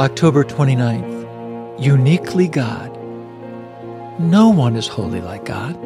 [0.00, 2.90] October 29th, uniquely God.
[4.18, 5.78] No one is holy like God.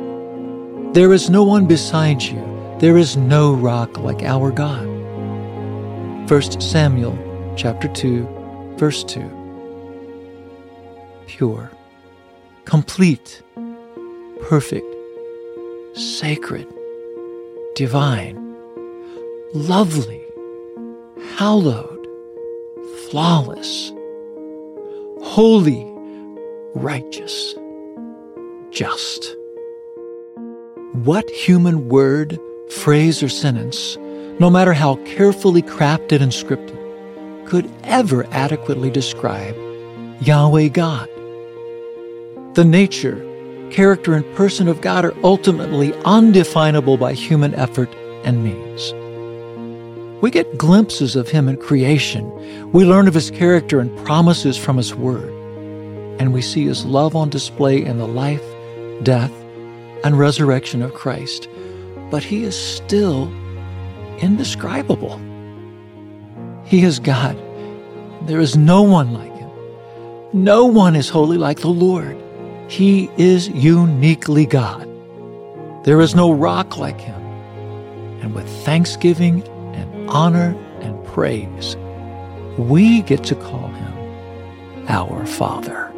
[0.94, 2.42] There is no one beside you.
[2.78, 4.86] There is no rock like our God.
[6.30, 7.18] 1 Samuel
[7.54, 9.20] chapter 2, verse 2.
[11.26, 11.70] Pure,
[12.64, 13.42] complete,
[14.40, 14.86] perfect,
[15.92, 16.66] sacred,
[17.74, 18.56] divine,
[19.52, 20.24] lovely,
[21.36, 22.06] hallowed,
[23.10, 23.92] flawless,
[25.38, 25.86] holy,
[26.74, 27.54] righteous,
[28.70, 29.36] just.
[31.04, 33.96] What human word, phrase, or sentence,
[34.40, 36.76] no matter how carefully crafted and scripted,
[37.46, 39.54] could ever adequately describe
[40.20, 41.08] Yahweh God?
[42.54, 43.24] The nature,
[43.70, 48.92] character, and person of God are ultimately undefinable by human effort and means.
[50.20, 52.28] We get glimpses of Him in creation.
[52.72, 55.32] We learn of His character and promises from His Word.
[56.18, 58.42] And we see His love on display in the life,
[59.02, 59.32] death,
[60.04, 61.48] and resurrection of Christ.
[62.10, 63.32] But He is still
[64.18, 65.20] indescribable.
[66.64, 67.36] He is God.
[68.26, 69.50] There is no one like Him.
[70.32, 72.16] No one is holy like the Lord.
[72.68, 74.86] He is uniquely God.
[75.84, 77.20] There is no rock like Him.
[78.20, 79.42] And with thanksgiving
[79.74, 81.76] and honor and praise,
[82.58, 83.94] we get to call Him
[84.88, 85.90] our Father.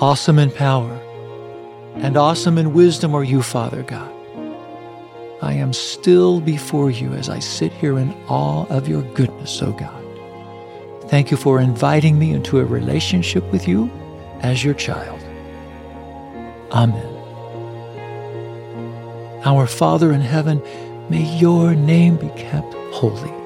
[0.00, 0.92] Awesome in power
[1.94, 4.12] and awesome in wisdom are you, Father God.
[5.40, 9.72] I am still before you as I sit here in awe of your goodness, O
[9.72, 10.04] God.
[11.08, 13.90] Thank you for inviting me into a relationship with you
[14.42, 15.18] as your child.
[16.72, 17.12] Amen.
[19.46, 20.62] Our Father in heaven,
[21.08, 23.45] may your name be kept holy.